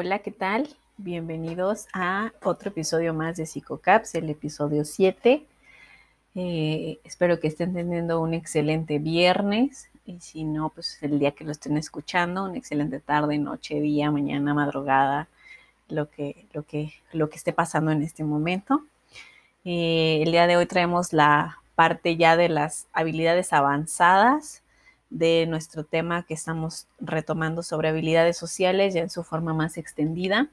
[0.00, 0.68] Hola, ¿qué tal?
[0.96, 5.44] Bienvenidos a otro episodio más de PsicoCaps, el episodio 7.
[6.36, 11.42] Eh, espero que estén teniendo un excelente viernes y si no, pues el día que
[11.42, 15.26] lo estén escuchando, una excelente tarde, noche, día, mañana, madrugada,
[15.88, 18.84] lo que, lo que, lo que esté pasando en este momento.
[19.64, 24.62] Eh, el día de hoy traemos la parte ya de las habilidades avanzadas
[25.10, 30.50] de nuestro tema que estamos retomando sobre habilidades sociales ya en su forma más extendida.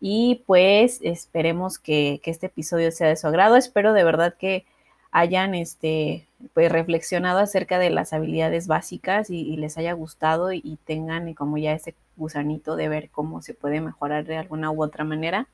[0.00, 3.56] Y pues esperemos que, este episodio sea de su agrado.
[3.56, 4.64] Espero de verdad que
[5.10, 11.32] hayan este, pues, reflexionado acerca de las habilidades básicas y, les haya gustado y, tengan
[11.34, 15.48] como ya ese gusanito de ver cómo se puede mejorar de alguna u otra manera.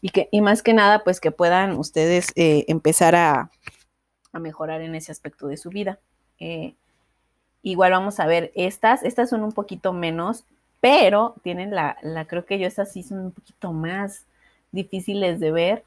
[0.00, 3.50] Y, que, y más que nada, pues que puedan ustedes eh, empezar a,
[4.32, 6.00] mejorar en ese aspecto de su vida.
[6.40, 6.74] Eh,
[7.64, 10.44] Igual vamos a ver estas, estas son un poquito menos,
[10.80, 14.26] pero tienen la, la creo que yo estas sí son un poquito más
[14.70, 15.84] difíciles de ver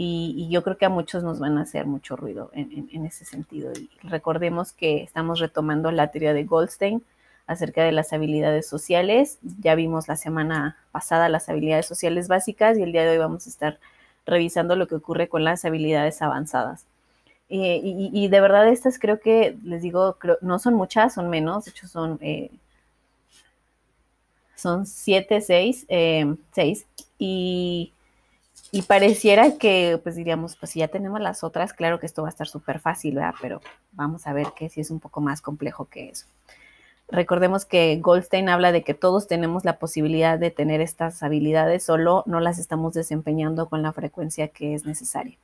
[0.00, 3.72] y, yo creo que a muchos nos van a hacer mucho ruido en, ese sentido.
[3.72, 7.02] Y recordemos que estamos retomando la teoría de Goldstein
[7.48, 9.38] acerca de las habilidades sociales.
[9.60, 13.46] Ya vimos la semana pasada las habilidades sociales básicas y el día de hoy vamos
[13.46, 13.80] a estar
[14.24, 16.86] revisando lo que ocurre con las habilidades avanzadas.
[17.50, 21.70] Eh, y, de verdad estas creo que, les digo, no son muchas, son menos, de
[21.70, 22.50] hecho son, eh,
[24.54, 26.86] son siete, seis, eh, seis,
[27.18, 27.94] y,
[28.70, 32.28] y, pareciera que, pues diríamos, pues si ya tenemos las otras, claro que esto va
[32.28, 33.34] a estar súper fácil, ¿verdad?
[33.40, 36.26] Pero vamos a ver que sí es un poco más complejo que eso.
[37.10, 42.22] Recordemos que Goldstein habla de que todos tenemos la posibilidad de tener estas habilidades, solo
[42.26, 45.38] no las estamos desempeñando con la frecuencia que es necesaria.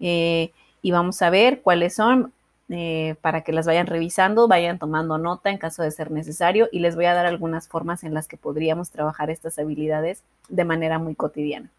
[0.00, 2.32] Eh, y vamos a ver cuáles son
[2.70, 6.80] eh, para que las vayan revisando, vayan tomando nota en caso de ser necesario y
[6.80, 10.98] les voy a dar algunas formas en las que podríamos trabajar estas habilidades de manera
[10.98, 11.70] muy cotidiana.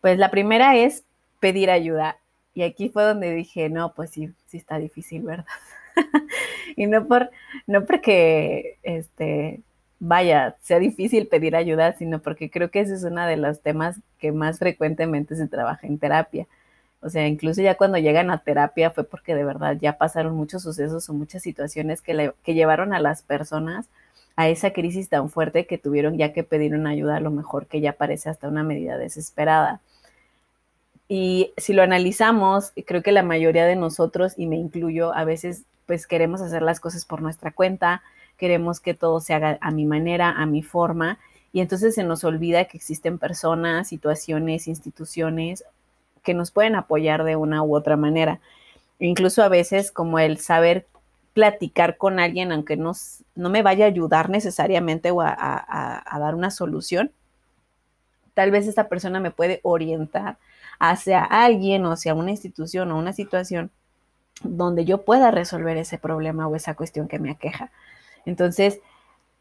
[0.00, 1.04] Pues la primera es
[1.38, 2.18] pedir ayuda.
[2.52, 5.46] Y aquí fue donde dije, no, pues sí, sí está difícil, ¿verdad?
[6.76, 7.30] y no por,
[7.66, 9.60] no porque este
[10.00, 14.00] vaya, sea difícil pedir ayuda, sino porque creo que ese es uno de los temas
[14.18, 16.46] que más frecuentemente se trabaja en terapia
[17.04, 20.62] o sea, incluso ya cuando llegan a terapia fue porque de verdad ya pasaron muchos
[20.62, 23.86] sucesos o muchas situaciones que, que llevaron a las personas
[24.36, 27.66] a esa crisis tan fuerte que tuvieron ya que pedir una ayuda a lo mejor
[27.66, 29.82] que ya parece hasta una medida desesperada.
[31.06, 35.64] Y si lo analizamos, creo que la mayoría de nosotros, y me incluyo, a veces
[35.84, 38.02] pues queremos hacer las cosas por nuestra cuenta,
[38.38, 41.18] queremos que todo se haga a mi manera, a mi forma,
[41.52, 45.64] y entonces se nos olvida que existen personas, situaciones, instituciones
[46.24, 48.40] que nos pueden apoyar de una u otra manera.
[48.98, 50.86] Incluso a veces como el saber
[51.34, 52.92] platicar con alguien, aunque no,
[53.34, 57.12] no me vaya a ayudar necesariamente o a, dar una solución,
[58.34, 60.38] tal vez esta persona me puede orientar
[60.78, 63.70] hacia alguien o hacia una institución o una situación
[64.42, 67.70] donde yo pueda resolver ese problema o esa cuestión que me aqueja.
[68.26, 68.80] Entonces,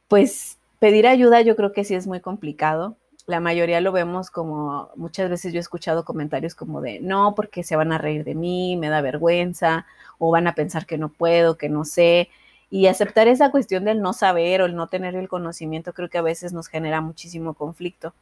[0.07, 4.89] pues pedir ayuda yo creo que sí es muy complicado la mayoría lo vemos como,
[4.95, 8.35] muchas veces yo he escuchado comentarios como de, no, porque se van a reír de
[8.35, 9.85] mí, me da vergüenza,
[10.17, 12.29] o van a pensar que no puedo, que no sé.
[12.69, 16.17] Y aceptar esa cuestión del no saber o el no tener el conocimiento creo que
[16.17, 18.13] a veces nos genera muchísimo conflicto.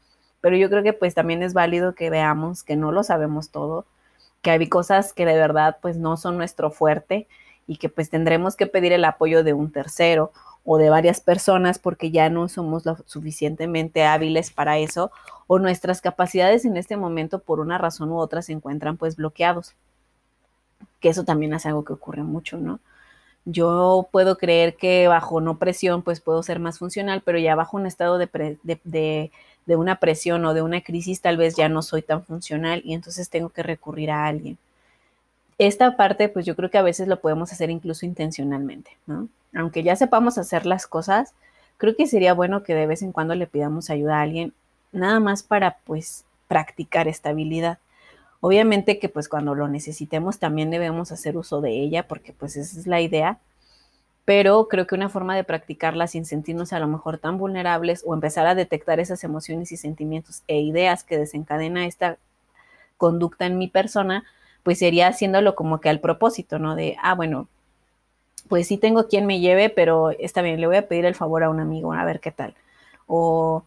[0.42, 3.86] Pero yo creo que pues también es válido que veamos que no lo sabemos todo,
[4.42, 7.28] que hay cosas que de verdad pues no son nuestro fuerte
[7.68, 10.32] y que pues tendremos que pedir el apoyo de un tercero
[10.64, 15.12] o de varias personas porque ya no somos lo suficientemente hábiles para eso
[15.48, 19.74] o nuestras capacidades en este momento por una razón u otra se encuentran pues bloqueados.
[21.00, 22.80] Que eso también es algo que ocurre mucho, ¿no?
[23.46, 27.78] Yo puedo creer que bajo no presión pues puedo ser más funcional, pero ya bajo
[27.78, 28.30] un estado de,
[28.64, 29.32] de,
[29.66, 32.94] de una presión o de una crisis tal vez ya no soy tan funcional y
[32.94, 34.58] entonces tengo que recurrir a alguien.
[35.58, 39.28] Esta parte pues yo creo que a veces lo podemos hacer incluso intencionalmente, ¿no?
[39.56, 41.34] aunque ya sepamos hacer las cosas,
[41.78, 44.54] creo que sería bueno que de vez en cuando le pidamos ayuda a alguien,
[44.92, 47.80] nada más para pues practicar esta habilidad.
[48.40, 52.80] Obviamente que pues cuando lo necesitemos también debemos hacer uso de ella porque pues esa
[52.80, 53.40] es la idea,
[54.26, 58.14] pero creo que una forma de practicarla sin sentirnos a lo mejor tan vulnerables o
[58.14, 62.18] empezar a detectar esas emociones y sentimientos e ideas que desencadena esta
[62.98, 64.24] conducta en mi persona,
[64.64, 66.76] pues sería haciéndolo como que al propósito, ¿no?
[66.76, 67.48] De, ah, bueno,
[68.48, 71.44] pues sí tengo quien me lleve, pero está bien, le voy a pedir el favor
[71.44, 72.54] a un amigo, a ver qué tal.
[73.08, 73.64] O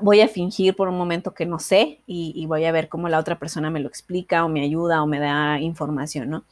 [0.00, 3.18] voy a fingir por un momento que no sé y, voy a ver cómo la
[3.18, 6.44] otra persona me lo explica o me ayuda o me da información, ¿no?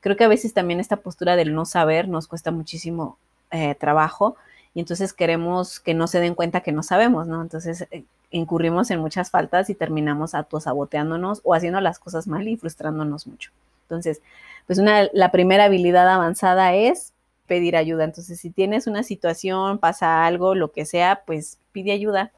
[0.00, 3.18] Creo que a veces también esta postura del no saber nos cuesta muchísimo
[3.50, 4.36] eh, trabajo
[4.74, 7.42] y entonces queremos que no se den cuenta que no sabemos, ¿no?
[7.42, 12.56] Entonces eh, incurrimos en muchas faltas y terminamos autosaboteándonos o haciendo las cosas mal y
[12.56, 13.50] frustrándonos mucho.
[13.82, 14.20] Entonces,
[14.66, 17.12] pues una, la primera habilidad avanzada es
[17.46, 18.04] pedir ayuda.
[18.04, 22.32] Entonces, si tienes una situación, pasa algo, lo que sea, pues pide ayuda.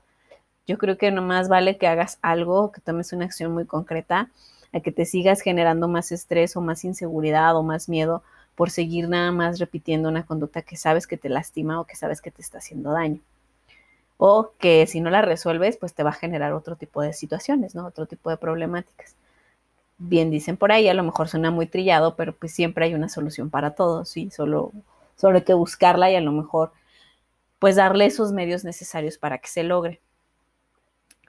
[0.66, 4.30] Yo creo que nomás vale que hagas algo, que tomes una acción muy concreta,
[4.72, 8.22] a que te sigas generando más estrés o más inseguridad o más miedo
[8.54, 12.20] por seguir nada más repitiendo una conducta que sabes que te lastima o que sabes
[12.20, 13.20] que te está haciendo daño.
[14.18, 17.74] O que si no la resuelves, pues te va a generar otro tipo de situaciones,
[17.74, 17.86] ¿no?
[17.86, 19.16] Otro tipo de problemáticas
[19.98, 23.08] bien dicen por ahí, a lo mejor suena muy trillado, pero pues siempre hay una
[23.08, 24.72] solución para todo, sí, solo,
[25.16, 26.72] solo hay que buscarla y a lo mejor
[27.58, 30.00] pues darle esos medios necesarios para que se logre.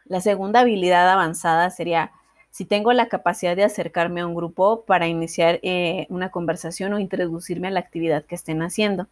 [0.06, 2.12] La segunda habilidad avanzada sería
[2.52, 7.00] si tengo la capacidad de acercarme a un grupo para iniciar eh, una conversación o
[7.00, 9.08] introducirme a la actividad que estén haciendo.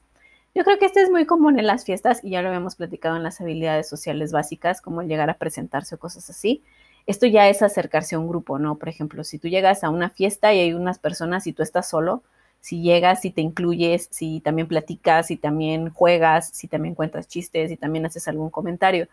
[0.55, 3.15] Yo creo que este es muy común en las fiestas y ya lo habíamos platicado
[3.15, 6.63] en las habilidades sociales básicas, como el llegar a presentarse o cosas así
[7.07, 8.75] esto ya es acercarse a un grupo, ¿no?
[8.75, 11.89] Por ejemplo, si tú llegas a una fiesta y hay unas personas y tú estás
[11.89, 12.21] solo,
[12.59, 17.69] si llegas, si te incluyes, si también platicas, si también juegas, si también cuentas chistes,
[17.69, 19.07] si también haces algún comentario.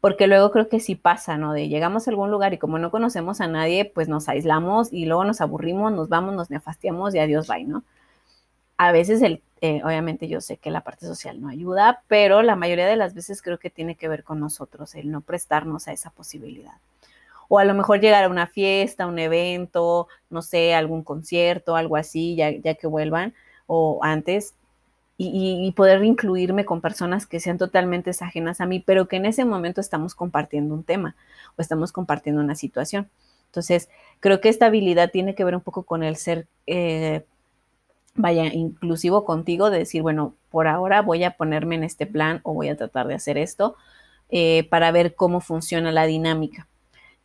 [0.00, 1.52] Porque luego creo que sí pasa, ¿no?
[1.52, 5.06] De llegamos a algún lugar y como no conocemos a nadie, pues nos aislamos y
[5.06, 7.82] luego nos aburrimos, nos vamos, nos nefastiamos y adiós, bye, ¿no?
[8.76, 12.56] A veces, el, eh, obviamente yo sé que la parte social no ayuda, pero la
[12.56, 15.92] mayoría de las veces creo que tiene que ver con nosotros, el no prestarnos a
[15.92, 16.74] esa posibilidad
[17.48, 21.96] o a lo mejor llegar a una fiesta, un evento, no sé, algún concierto, algo
[21.96, 23.34] así, ya, que vuelvan,
[23.66, 24.54] o antes,
[25.16, 29.44] y, poder incluirme con personas que sean totalmente ajenas a mí, pero que en ese
[29.44, 31.14] momento estamos compartiendo un tema
[31.56, 33.08] o estamos compartiendo una situación.
[33.46, 33.88] Entonces,
[34.18, 37.24] creo que esta habilidad tiene que ver un poco con el ser, eh,
[38.14, 42.54] vaya, inclusivo contigo, de decir, bueno, por ahora voy a ponerme en este plan o
[42.54, 43.76] voy a tratar de hacer esto
[44.30, 46.66] eh, para ver cómo funciona la dinámica.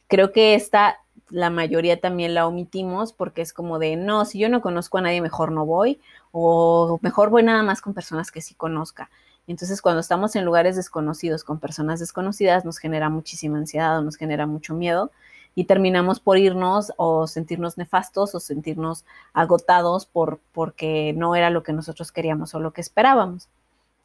[0.08, 0.98] Creo que esta,
[1.30, 5.02] la mayoría también la omitimos porque es como de, no, si yo no conozco a
[5.02, 6.00] nadie, mejor no voy,
[6.32, 9.10] o mejor voy nada más con personas que sí conozca.
[9.48, 14.16] Entonces, cuando estamos en lugares desconocidos con personas desconocidas, nos genera muchísima ansiedad o nos
[14.16, 15.12] genera mucho miedo
[15.60, 19.04] y terminamos por irnos o sentirnos nefastos o sentirnos
[19.34, 23.50] agotados por, porque no era lo que nosotros queríamos o lo que esperábamos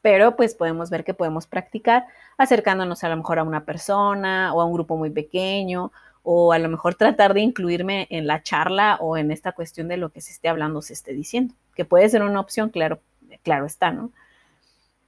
[0.03, 2.07] pero pues podemos ver que podemos practicar
[2.37, 5.93] acercándonos a lo mejor a una persona o a un grupo muy pequeño
[6.25, 9.97] o a lo mejor tratar de incluirme en la charla o en esta cuestión de
[9.97, 12.99] lo que se esté hablando, se esté diciendo, que puede ser una opción, claro,
[13.45, 14.11] claro está, ¿no?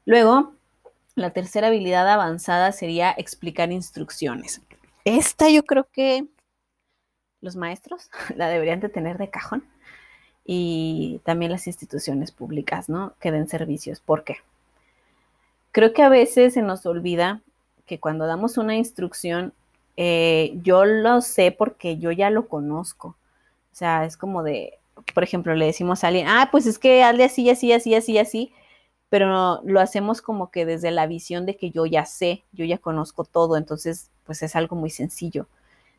[0.05, 0.55] Luego,
[1.17, 4.63] la tercera habilidad avanzada sería explicar instrucciones.
[5.05, 6.27] Esta yo creo que
[7.41, 9.65] los maestros la deberían de tener de cajón
[10.45, 13.15] y también las instituciones públicas, ¿no?
[13.21, 14.01] Que den servicios.
[14.01, 14.37] ¿Por qué?
[15.73, 17.43] Creo que a veces se nos olvida
[17.85, 19.53] que cuando damos una instrucción,
[19.97, 23.09] eh, yo lo sé porque yo ya lo conozco.
[23.09, 24.79] O sea, es como de,
[25.15, 28.19] por ejemplo, le decimos a alguien, ah, pues es que hazle así, así, así, así,
[28.19, 28.53] así,
[29.09, 32.79] pero lo hacemos como que desde la visión de que yo ya sé, yo ya
[32.79, 35.47] conozco todo, entonces, pues es algo muy sencillo.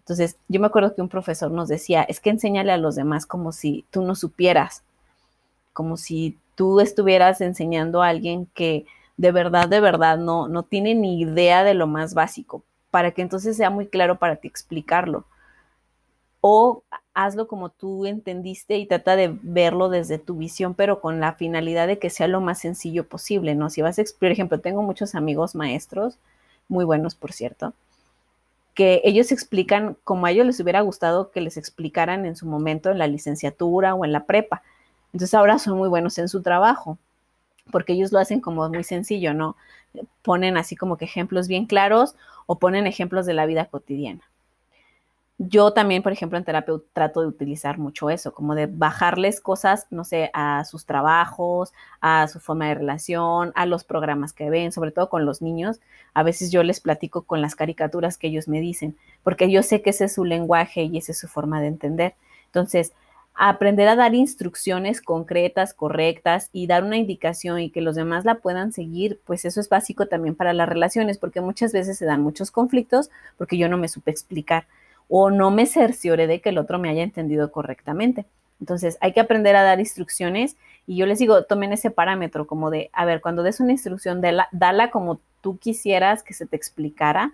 [0.07, 3.25] Entonces, yo me acuerdo que un profesor nos decía, es que enséñale a los demás
[3.25, 4.83] como si tú no supieras,
[5.73, 8.85] como si tú estuvieras enseñando a alguien que
[9.17, 13.21] de verdad, de verdad no, no tiene ni idea de lo más básico, para que
[13.21, 15.25] entonces sea muy claro para ti explicarlo.
[16.39, 16.83] O
[17.13, 21.85] hazlo como tú entendiste y trata de verlo desde tu visión, pero con la finalidad
[21.85, 23.69] de que sea lo más sencillo posible, ¿no?
[23.69, 26.17] Si vas a, por ejemplo, tengo muchos amigos maestros,
[26.69, 27.73] muy buenos, por cierto,
[28.77, 32.91] que ellos explican como a ellos les hubiera gustado que les explicaran en su momento
[32.91, 34.61] en la licenciatura o en la prepa.
[35.13, 36.99] Entonces ahora son muy buenos en su trabajo
[37.71, 39.57] porque ellos lo hacen como muy sencillo, ¿no?
[40.21, 42.13] Ponen así como que ejemplos bien claros
[42.45, 44.21] o ponen ejemplos de la vida cotidiana.
[45.39, 49.85] Yo también, por ejemplo, en terapia trato de utilizar mucho eso, como de bajarles cosas,
[49.91, 54.71] no sé, a sus trabajos, a su forma de relación, a los programas que ven,
[54.71, 55.79] sobre todo con los niños.
[56.15, 59.83] A veces yo les platico con las caricaturas que ellos me dicen, porque yo sé
[59.83, 62.15] que ese es su lenguaje y esa es su forma de entender.
[62.47, 62.93] Entonces,
[63.35, 68.35] aprender a dar instrucciones concretas, correctas y dar una indicación y que los demás la
[68.39, 72.23] puedan seguir, pues eso es básico también para las relaciones, porque muchas veces se dan
[72.23, 74.65] muchos conflictos porque yo no me supe explicar
[75.09, 78.25] o no me cercioré de que el otro me haya entendido correctamente.
[78.59, 82.69] Entonces hay que aprender a dar instrucciones y yo les digo, tomen ese parámetro como
[82.69, 86.55] de, a ver, cuando des una instrucción, dala, dala como tú quisieras que se te
[86.55, 87.31] explicara,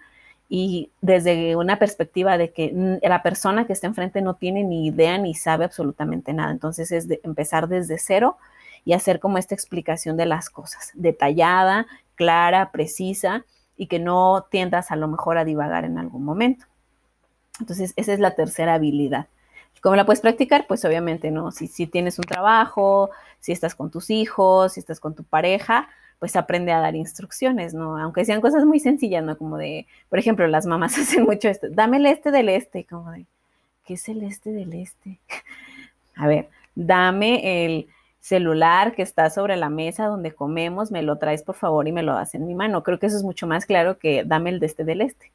[0.55, 5.17] y desde una perspectiva de que la persona que está enfrente no tiene ni idea
[5.17, 6.51] ni sabe absolutamente nada.
[6.51, 8.37] Entonces es de empezar desde cero
[8.85, 13.45] y hacer como esta explicación de las cosas, detallada, clara, precisa
[13.77, 16.67] y que no tiendas a lo mejor a divagar en algún momento.
[17.59, 19.27] Entonces, esa es la tercera habilidad.
[19.81, 20.65] ¿Cómo la puedes practicar?
[20.65, 21.51] Pues obviamente, ¿no?
[21.51, 23.09] Si, tienes un trabajo,
[23.41, 27.73] si estás con tus hijos, si estás con tu pareja, pues aprende a dar instrucciones,
[27.73, 27.97] ¿no?
[27.97, 29.37] Aunque sean cosas muy sencillas, ¿no?
[29.37, 33.11] Como de, por ejemplo, las mamás hacen mucho esto, dame el este del este, como
[33.11, 33.25] de,
[33.85, 35.19] ¿qué es el este del este?
[36.15, 37.87] a ver, dame el
[38.21, 42.03] celular que está sobre la mesa donde comemos, me lo traes por favor y me
[42.03, 42.83] lo das en mi mano.
[42.83, 45.29] Creo que eso es mucho más claro que dame el de este del este.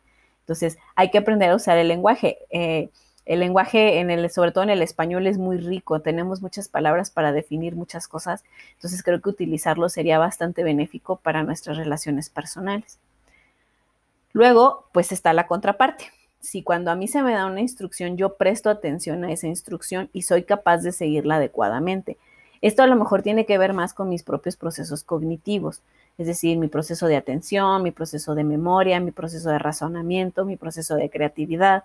[0.48, 2.38] Entonces, hay que aprender a usar el lenguaje.
[2.48, 2.88] Eh,
[3.26, 6.00] el lenguaje, sobre todo en el español, es muy rico.
[6.00, 8.42] Tenemos muchas palabras para definir muchas cosas.
[8.76, 12.98] Entonces, creo que utilizarlo sería bastante benéfico para nuestras relaciones personales.
[14.32, 16.06] Luego, pues está la contraparte.
[16.40, 20.08] Si cuando a mí se me da una instrucción, yo presto atención a esa instrucción
[20.14, 22.16] y soy capaz de seguirla adecuadamente.
[22.62, 25.82] Esto a lo mejor tiene que ver más con mis propios procesos cognitivos
[26.18, 30.56] es decir, mi proceso de atención, mi proceso de memoria, mi proceso de razonamiento, mi
[30.56, 31.84] proceso de creatividad,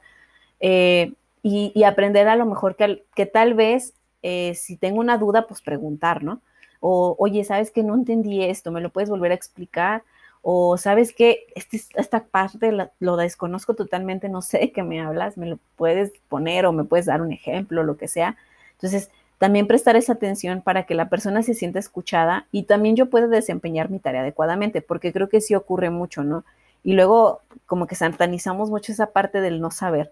[0.59, 1.13] eh,
[1.43, 6.23] y, aprender a lo mejor que, tal vez eh, si tengo una duda, pues preguntar,
[6.23, 6.41] ¿no?
[6.79, 8.71] O, oye, ¿sabes que no entendí esto?
[8.71, 10.03] ¿Me lo puedes volver a explicar?
[10.41, 15.37] O, ¿sabes que este, esta parte lo desconozco totalmente, no sé de qué me hablas,
[15.37, 18.37] me lo puedes poner o me puedes dar un ejemplo, lo que sea?
[18.73, 23.09] Entonces, también prestar esa atención para que la persona se sienta escuchada y también yo
[23.09, 26.45] pueda desempeñar mi tarea adecuadamente, porque creo que sí ocurre mucho, ¿no?
[26.83, 30.11] Y luego como que satanizamos mucho esa parte del no saber.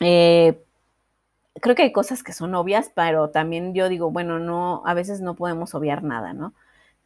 [0.00, 0.60] Eh,
[1.60, 5.20] creo que hay cosas que son obvias, pero también yo digo, bueno, no, a veces
[5.20, 6.52] no podemos obviar nada, ¿no?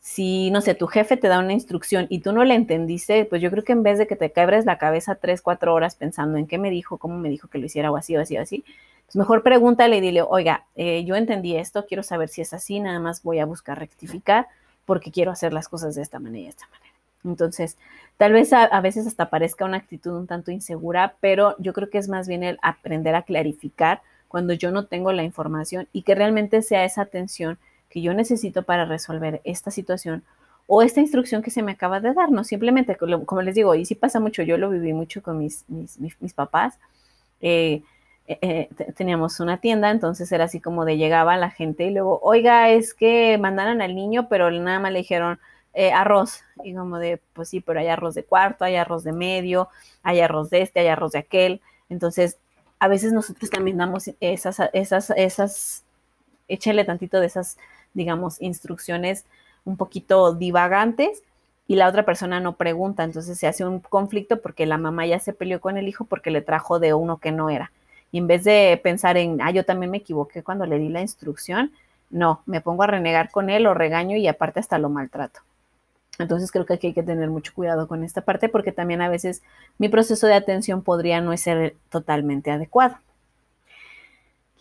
[0.05, 3.41] Si, no sé, tu jefe te da una instrucción y tú no la entendiste, pues
[3.41, 6.39] yo creo que en vez de que te quebres la cabeza tres, cuatro horas pensando
[6.39, 8.43] en qué me dijo, cómo me dijo que lo hiciera o así o así o
[8.43, 8.65] así,
[9.07, 12.81] pues mejor pregúntale y dile, oiga, eh, yo entendí esto, quiero saber si es así,
[12.81, 14.49] nada más voy a buscar rectificar
[14.87, 16.93] porque quiero hacer las cosas de esta manera y de esta manera.
[17.25, 17.79] Entonces,
[18.17, 21.99] tal vez a, veces hasta parezca una actitud un tanto insegura, pero yo creo que
[21.99, 26.17] es más bien el aprender a clarificar cuando yo no tengo la información y que
[26.17, 27.59] realmente sea esa atención
[27.93, 30.25] que yo necesito para resolver esta situación
[30.67, 33.85] o esta instrucción que se me acaba de dar, no simplemente, como les digo, y
[33.85, 36.79] sí pasa mucho, yo lo viví mucho con mis, mis, mis, papás,
[37.41, 37.83] eh,
[38.27, 42.21] eh, eh, teníamos una tienda, entonces era así como de llegaba la gente y luego,
[42.23, 45.39] oiga, es que mandaron al niño, pero nada más le dijeron
[45.95, 46.45] arroz.
[46.65, 49.69] Y como de, pues sí, pero hay arroz de cuarto, hay arroz de medio,
[50.03, 51.61] hay arroz de este, hay arroz de aquel.
[51.89, 52.39] Entonces,
[52.79, 55.85] a veces nosotros también damos esas, esas, esas,
[56.49, 57.57] échenle tantito de esas,
[57.95, 59.25] digamos, instrucciones
[59.65, 61.23] un poquito divagantes
[61.69, 65.21] y la otra persona no pregunta, entonces se hace un conflicto porque la mamá ya
[65.21, 67.73] se peleó con el hijo porque le trajo de uno que no era.
[68.11, 71.01] Y en vez de pensar en, ah, yo también me equivoqué cuando le di la
[71.01, 71.73] instrucción,
[72.11, 75.41] no, me pongo a renegar con él, lo regaño y aparte hasta lo maltrato.
[76.19, 79.09] Entonces creo que aquí hay que tener mucho cuidado con esta parte porque también a
[79.09, 79.43] veces
[79.79, 82.97] mi proceso de atención podría no ser totalmente adecuado.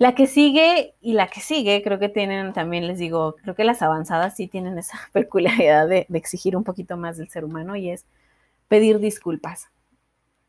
[0.02, 3.64] La que sigue y la que sigue, creo que tienen también, les digo, creo que
[3.64, 7.92] las avanzadas sí tienen esa peculiaridad de, exigir un poquito más del ser humano y
[7.92, 8.06] es
[8.68, 9.70] pedir disculpas.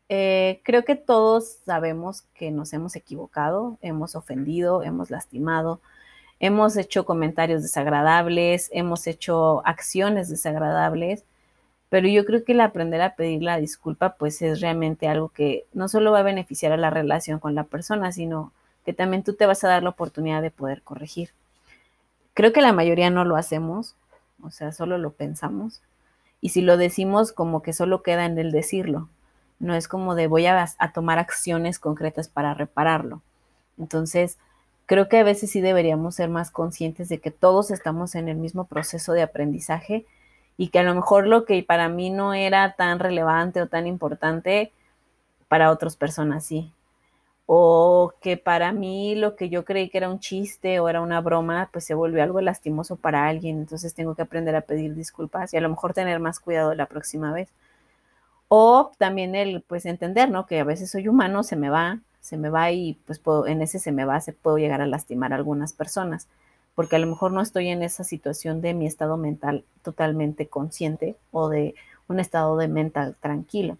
[0.09, 5.81] Eh, creo que todos sabemos que nos hemos equivocado, hemos ofendido, hemos lastimado,
[6.39, 11.25] hemos hecho comentarios desagradables, hemos hecho acciones desagradables,
[11.89, 15.67] pero yo creo que el aprender a pedir la disculpa pues es realmente algo que
[15.73, 18.51] no solo va a beneficiar a la relación con la persona, sino
[18.85, 21.29] que también tú te vas a dar la oportunidad de poder corregir.
[22.33, 23.95] Creo que la mayoría no lo hacemos,
[24.41, 25.81] o sea, solo lo pensamos.
[26.41, 29.07] Y si lo decimos, como que solo queda en el decirlo,
[29.59, 33.21] no es como de voy a, tomar acciones concretas para repararlo.
[33.77, 34.37] Entonces,
[34.85, 38.35] creo que a veces sí deberíamos ser más conscientes de que todos estamos en el
[38.35, 40.05] mismo proceso de aprendizaje
[40.57, 43.87] y que a lo mejor lo que para mí no era tan relevante o tan
[43.87, 44.71] importante,
[45.47, 46.71] para otras personas sí.
[47.45, 51.21] O que para mí lo que yo creí que era un chiste o era una
[51.21, 53.59] broma, pues se volvió algo lastimoso para alguien.
[53.59, 56.85] Entonces tengo que aprender a pedir disculpas y a lo mejor tener más cuidado la
[56.87, 57.49] próxima vez.
[58.47, 60.45] O también el, pues, entender, ¿no?
[60.45, 63.79] Que a veces soy humano, se me va, se me va y pues en ese
[63.79, 66.27] se me va, se puedo llegar a lastimar a algunas personas,
[66.73, 71.17] porque a lo mejor no estoy en esa situación de mi estado mental totalmente consciente
[71.31, 71.75] o de
[72.07, 73.77] un estado de mental tranquilo.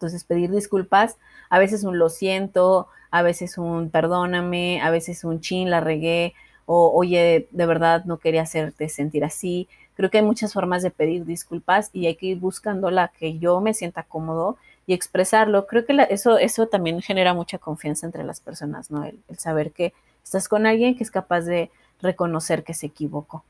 [0.00, 1.16] Entonces, pedir disculpas,
[1.50, 6.34] a veces un lo siento, a veces un perdóname, a veces un chin, la regué,
[6.66, 9.68] o oye, de verdad no quería hacerte sentir así,
[10.00, 13.38] Creo que hay muchas formas de pedir disculpas y hay que ir buscando la que
[13.38, 15.66] yo me sienta cómodo y expresarlo.
[15.66, 19.04] Creo que eso, eso también genera mucha confianza entre las personas, ¿no?
[19.04, 19.92] El, saber que
[20.24, 23.44] estás con alguien que es capaz de reconocer que se equivocó.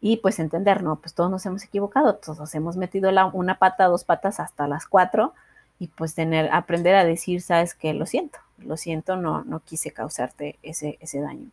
[0.00, 3.86] y pues entender, no, pues todos nos hemos equivocado, todos hemos metido la, una pata,
[3.86, 5.34] dos patas hasta las cuatro
[5.78, 9.90] y pues tener, aprender a decir, sabes que lo siento, lo siento, no, no quise
[9.90, 11.50] causarte ese, ese daño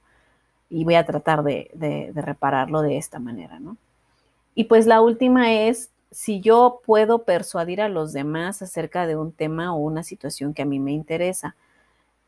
[0.69, 3.77] y voy a tratar de, de, de repararlo de esta manera, ¿no?
[4.53, 9.31] Y pues la última es si yo puedo persuadir a los demás acerca de un
[9.31, 11.55] tema o una situación que a mí me interesa.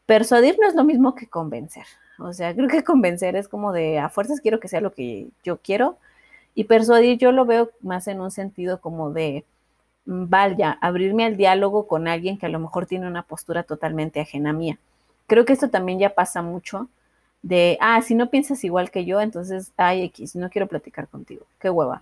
[0.06, 1.86] Persuadir no es lo mismo que convencer.
[2.20, 5.30] O sea, creo que convencer es como de a fuerzas quiero que sea lo que
[5.44, 5.98] yo quiero
[6.54, 9.46] y persuadir yo lo veo más en un sentido como de,
[10.06, 14.54] vaya, abrirme al diálogo con alguien que a lo mejor tiene una postura totalmente ajena
[14.54, 14.78] mía.
[15.28, 16.90] Creo que esto también ya pasa mucho
[17.42, 21.46] de, ah, si no piensas igual que yo, entonces, ay, X, no quiero platicar contigo,
[21.60, 22.02] qué hueva.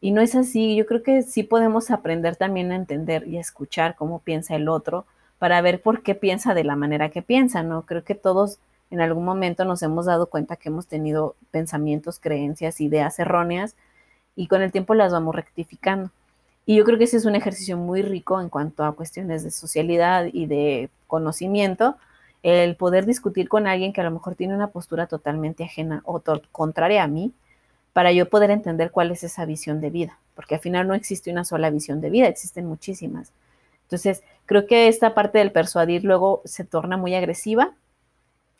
[0.00, 3.40] Y no es así, yo creo que sí podemos aprender también a entender y a
[3.40, 5.06] escuchar cómo piensa el otro
[5.38, 7.82] para ver por qué piensa de la manera que piensa, ¿no?
[7.82, 8.58] Creo que todos
[8.90, 13.76] en algún momento nos hemos dado cuenta que hemos tenido pensamientos, creencias, ideas erróneas
[14.36, 16.10] y con el tiempo las vamos rectificando.
[16.66, 19.50] Y yo creo que ese es un ejercicio muy rico en cuanto a cuestiones de
[19.50, 21.96] socialidad y de conocimiento,
[22.42, 26.22] el poder discutir con alguien que a lo mejor tiene una postura totalmente ajena o
[26.52, 27.32] contraria a mí,
[27.92, 31.30] para yo poder entender cuál es esa visión de vida, porque al final no existe
[31.30, 33.32] una sola visión de vida, existen muchísimas.
[33.84, 37.72] Entonces, creo que esta parte del persuadir luego se torna muy agresiva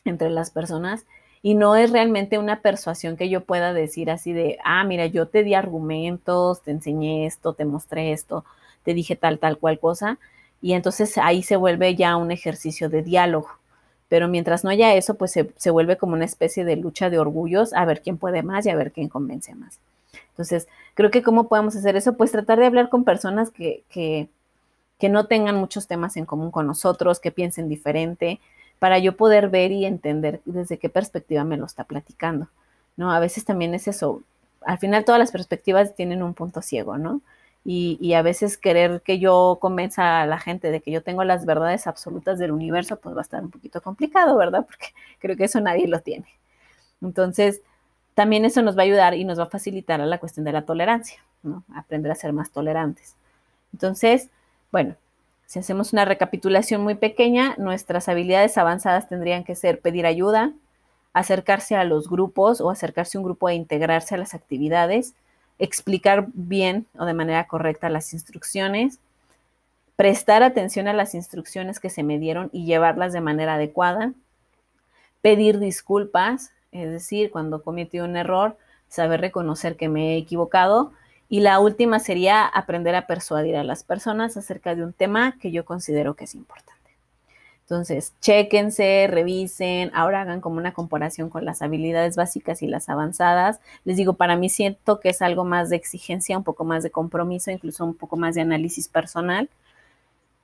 [0.05, 1.05] entre las personas
[1.45, 5.29] y no es realmente una persuasión que yo pueda decir así de, ah, mira, yo
[5.29, 8.47] te di argumentos, te enseñé esto, te mostré esto,
[8.83, 10.19] te dije tal, tal, cual cosa,
[10.63, 13.51] y entonces ahí se vuelve ya un ejercicio de diálogo.
[14.09, 17.19] Pero mientras no haya eso, pues se, se vuelve como una especie de lucha de
[17.19, 19.81] orgullos a ver quién puede más y a ver quién convence más.
[20.31, 24.31] Entonces, creo que cómo podemos hacer eso, pues tratar de hablar con personas que, que,
[24.99, 28.41] que no tengan muchos temas en común con nosotros, que piensen diferente,
[28.79, 32.49] para yo poder ver y entender desde qué perspectiva me lo está platicando,
[32.97, 33.13] ¿no?
[33.13, 34.23] A veces también es eso,
[34.63, 37.21] al final todas las perspectivas tienen un punto ciego, ¿no?
[37.67, 41.47] Y, a veces querer que yo convenza a la gente de que yo tengo las
[41.47, 44.67] verdades absolutas del universo, pues va a estar un poquito complicado, ¿verdad?
[44.67, 46.27] Porque creo que eso nadie lo tiene.
[47.01, 47.63] Entonces,
[48.15, 50.53] también eso nos va a ayudar y nos va a facilitar a la cuestión de
[50.53, 51.65] la tolerancia, ¿no?
[51.75, 53.17] Aprender a ser más tolerantes.
[53.73, 54.29] Entonces,
[54.71, 54.97] bueno,
[55.47, 60.53] si hacemos una recapitulación muy pequeña, nuestras habilidades avanzadas tendrían que ser pedir ayuda,
[61.13, 65.15] acercarse a los grupos o acercarse a un grupo e integrarse a las actividades,
[65.59, 68.99] explicar bien o de manera correcta las instrucciones,
[69.97, 74.13] prestar atención a las instrucciones que se me dieron y llevarlas de manera adecuada,
[75.23, 78.57] pedir disculpas, es decir, cuando cometí un error,
[78.89, 80.93] saber reconocer que me he equivocado
[81.35, 85.51] y la última sería aprender a persuadir a las personas acerca de un tema que
[85.51, 86.93] yo considero que es importante.
[87.63, 93.59] Entonces, chéquense, revisen, ahora hagan como una comparación con las habilidades básicas y las avanzadas.
[93.85, 96.93] Les digo, para mí siento que es algo más de exigencia, un poco más de
[96.93, 99.49] compromiso, incluso un poco más de análisis personal,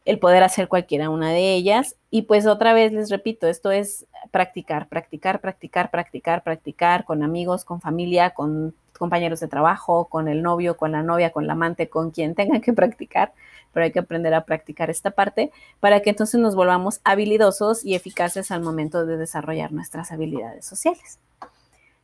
[0.05, 1.95] el poder hacer cualquiera una de ellas.
[2.11, 7.65] Y pues otra vez les repito, esto es practicar, practicar, practicar, practicar, practicar con amigos,
[7.65, 11.89] con familia, con compañeros de trabajo, con el novio, con la novia, con la amante,
[11.89, 13.33] con quien tengan que practicar,
[13.73, 17.95] pero hay que aprender a practicar esta parte para que entonces nos volvamos habilidosos y
[17.95, 21.19] eficaces al momento de desarrollar nuestras habilidades sociales.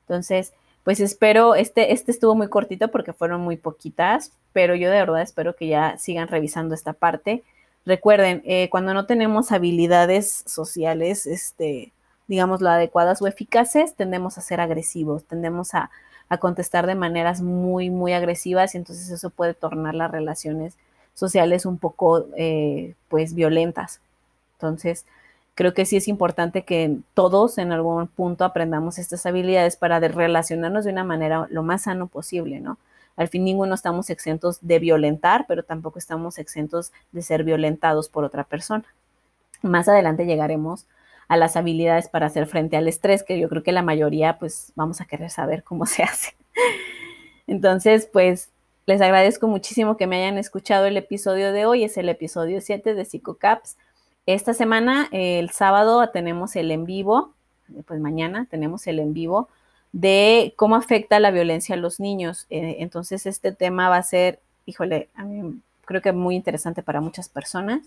[0.01, 0.55] Entonces,
[0.85, 5.21] pues espero, este, este estuvo muy cortito porque fueron muy poquitas, pero yo de verdad
[5.21, 7.45] espero que ya sigan revisando esta parte.
[7.85, 11.93] Recuerden, eh, cuando no tenemos habilidades sociales, este,
[12.27, 15.91] digamos, lo adecuadas o eficaces, tendemos a ser agresivos, tendemos a,
[16.29, 20.75] a contestar de maneras muy, muy agresivas y entonces eso puede tornar las relaciones
[21.15, 24.01] sociales un poco, eh, pues, violentas.
[24.55, 25.07] Entonces,
[25.55, 30.85] creo que sí es importante que todos en algún punto aprendamos estas habilidades para relacionarnos
[30.85, 32.79] de una manera lo más sano posible, ¿no?
[33.17, 38.25] Al fin ninguno estamos exentos de violentar, pero tampoco estamos exentos de ser violentados por
[38.25, 38.85] otra persona.
[39.63, 40.87] Más adelante llegaremos
[41.29, 44.73] a las habilidades para hacer frente al estrés, que yo creo que la mayoría pues
[44.77, 46.37] vamos a querer saber cómo se hace.
[47.47, 48.51] Entonces, pues
[48.87, 52.95] les agradezco muchísimo que me hayan escuchado el episodio de hoy, es el episodio 7
[52.95, 53.77] de PsicoCaps.
[54.27, 57.33] Esta semana, el sábado, tenemos el en vivo,
[57.87, 59.49] pues mañana tenemos el en vivo
[59.93, 62.47] de cómo afecta la violencia a los niños.
[62.51, 65.09] Eh, entonces, este tema va a ser, híjole,
[65.85, 67.81] creo que muy interesante para muchas personas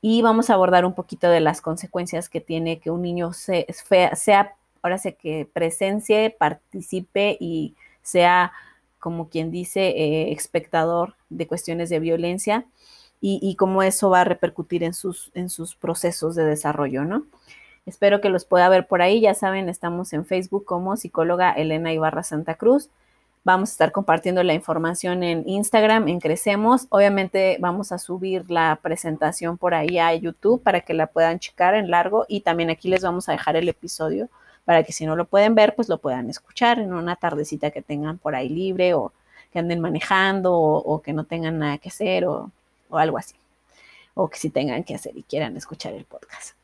[0.00, 4.54] y vamos a abordar un poquito de las consecuencias que tiene que un niño sea,
[4.82, 8.52] ahora sé que presencie, participe y sea,
[8.98, 12.66] como quien dice, eh, espectador de cuestiones de violencia
[13.20, 17.24] y, cómo eso va a repercutir en sus, en sus procesos de desarrollo, ¿no?
[17.86, 19.20] Espero que los pueda ver por ahí.
[19.20, 22.90] Ya saben, estamos en Facebook como psicóloga Elena Ibarra Santa Cruz.
[23.46, 26.88] Vamos a estar compartiendo la información en Instagram, en Crecemos.
[26.88, 31.76] Obviamente vamos a subir la presentación por ahí a YouTube para que la puedan checar
[31.76, 34.28] en largo y también aquí les vamos a dejar el episodio
[34.64, 37.82] para que si no lo pueden ver, pues lo puedan escuchar en una tardecita que
[37.82, 39.12] tengan por ahí libre o
[39.52, 42.50] que anden manejando o, que no tengan nada que hacer o,
[42.90, 43.36] o algo así.
[44.14, 46.56] O que si tengan que hacer y quieran escuchar el podcast.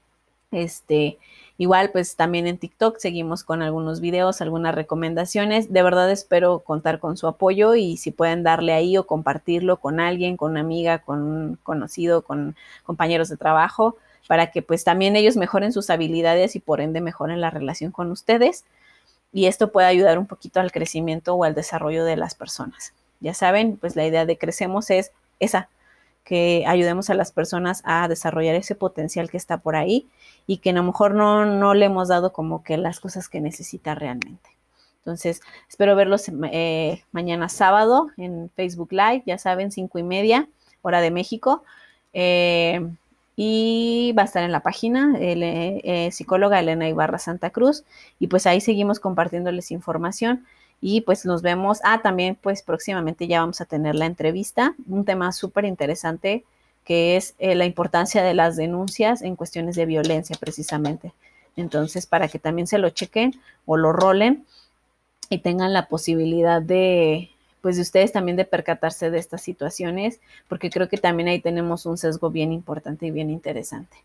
[0.52, 1.18] Este,
[1.58, 5.72] igual, pues también en TikTok seguimos con algunos videos, algunas recomendaciones.
[5.72, 9.98] De verdad espero contar con su apoyo y si pueden darle ahí o compartirlo con
[9.98, 13.96] alguien, con una amiga, con un conocido, con compañeros de trabajo,
[14.28, 18.10] para que pues también ellos mejoren sus habilidades y por ende mejoren la relación con
[18.10, 18.64] ustedes.
[19.32, 22.92] Y esto puede ayudar un poquito al crecimiento o al desarrollo de las personas.
[23.20, 25.68] Ya saben, pues la idea de Crecemos es esa,
[26.24, 30.08] que ayudemos a las personas a desarrollar ese potencial que está por ahí
[30.46, 33.40] y que a lo mejor no, no le hemos dado como que las cosas que
[33.40, 34.50] necesita realmente.
[34.98, 40.48] Entonces, espero verlos eh, mañana sábado en Facebook Live, ya saben, cinco y media,
[40.80, 41.64] hora de México.
[42.12, 42.88] Eh,
[43.34, 47.82] y va a estar en la página, eh, psicóloga Elena Ibarra Santa Cruz.
[48.20, 50.46] Y pues ahí seguimos compartiéndoles información
[50.82, 51.78] y pues nos vemos.
[51.84, 56.44] Ah, también pues próximamente ya vamos a tener la entrevista, un tema súper interesante
[56.84, 61.12] que es eh, la importancia de las denuncias en cuestiones de violencia precisamente.
[61.56, 64.44] Entonces, para que también se lo chequen o lo rolen
[65.30, 70.70] y tengan la posibilidad de, pues de ustedes también de percatarse de estas situaciones, porque
[70.70, 73.96] creo que también ahí tenemos un sesgo bien importante y bien interesante.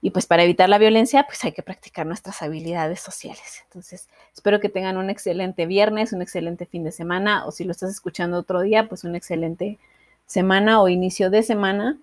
[0.00, 3.62] Y pues para evitar la violencia, pues hay que practicar nuestras habilidades sociales.
[3.64, 7.72] Entonces, espero que tengan un excelente viernes, un excelente fin de semana, o si lo
[7.72, 9.78] estás escuchando otro día, pues un excelente
[10.26, 11.98] semana o inicio de semana,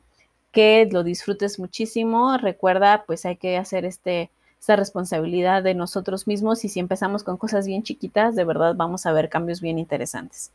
[0.51, 2.37] que lo disfrutes muchísimo.
[2.37, 4.29] Recuerda, pues hay que hacer este,
[4.59, 9.05] esta responsabilidad de nosotros mismos y si empezamos con cosas bien chiquitas, de verdad vamos
[9.05, 10.51] a ver cambios bien interesantes.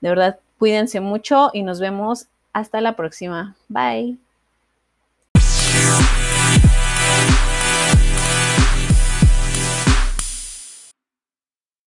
[0.00, 3.56] De verdad, cuídense mucho y nos vemos hasta la próxima.
[3.68, 4.27] Bye.